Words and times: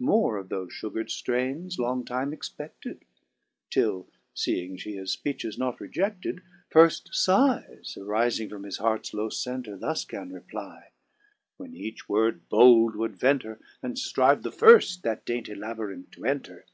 More 0.00 0.38
of 0.38 0.48
thofe 0.48 0.72
fugred 0.72 1.06
ftraines 1.06 1.78
long 1.78 2.04
time 2.04 2.32
expefted; 2.32 3.02
Till 3.70 4.08
feeing 4.34 4.76
fhe 4.76 4.98
his 4.98 5.16
fpeeches 5.16 5.56
not 5.56 5.78
rejedled, 5.78 6.40
Firft 6.68 7.10
fighes 7.10 7.96
arifing 7.96 8.50
from 8.50 8.64
his 8.64 8.78
heart's 8.78 9.14
low 9.14 9.28
center. 9.28 9.76
Thus 9.76 10.04
gan 10.04 10.32
reply, 10.32 10.90
when 11.58 11.76
each 11.76 12.08
word 12.08 12.48
bold 12.48 12.96
would 12.96 13.14
venter. 13.14 13.60
And 13.84 13.94
ftrive 13.94 14.42
the 14.42 14.50
firft 14.50 15.02
that 15.02 15.24
dainty 15.24 15.54
labyrinth 15.54 16.10
to 16.16 16.24
enter. 16.24 16.66